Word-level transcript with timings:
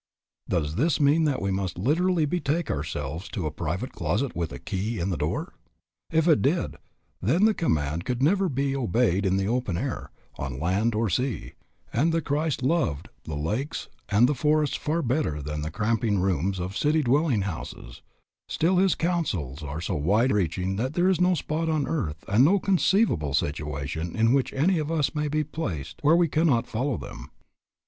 Does 0.49 0.77
this 0.77 0.99
mean 0.99 1.25
that 1.25 1.43
we 1.43 1.51
must 1.51 1.77
literally 1.77 2.25
betake 2.25 2.71
ourselves 2.71 3.29
to 3.29 3.45
a 3.45 3.51
private 3.51 3.91
closet 3.91 4.35
with 4.35 4.51
a 4.51 4.57
key 4.57 4.97
in 4.97 5.11
the 5.11 5.15
door? 5.15 5.53
If 6.11 6.27
it 6.27 6.41
did, 6.41 6.77
then 7.21 7.45
the 7.45 7.53
command 7.53 8.03
could 8.03 8.19
never 8.19 8.49
be 8.49 8.75
obeyed 8.75 9.27
in 9.27 9.37
the 9.37 9.47
open 9.47 9.77
air, 9.77 10.09
on 10.39 10.59
land 10.59 10.95
or 10.95 11.07
sea, 11.07 11.53
and 11.93 12.11
the 12.11 12.19
Christ 12.19 12.63
loved 12.63 13.09
the 13.25 13.35
lakes 13.35 13.89
and 14.09 14.27
the 14.27 14.33
forests 14.33 14.75
far 14.75 15.03
better 15.03 15.39
than 15.39 15.61
the 15.61 15.69
cramping 15.69 16.17
rooms 16.17 16.57
of 16.57 16.75
city 16.75 17.03
dwelling 17.03 17.43
houses; 17.43 18.01
still 18.49 18.77
his 18.77 18.95
counsels 18.95 19.61
are 19.61 19.81
so 19.81 19.93
wide 19.93 20.31
reaching 20.31 20.77
that 20.77 20.95
there 20.95 21.09
is 21.09 21.21
no 21.21 21.35
spot 21.35 21.69
on 21.69 21.87
earth 21.87 22.25
and 22.27 22.43
no 22.43 22.57
conceivable 22.59 23.35
situation 23.35 24.15
in 24.15 24.33
which 24.33 24.51
any 24.51 24.79
of 24.79 24.91
us 24.91 25.13
may 25.13 25.27
be 25.27 25.43
placed 25.43 25.99
where 26.01 26.15
we 26.15 26.27
cannot 26.27 26.65
follow 26.65 26.97
them. 26.97 27.29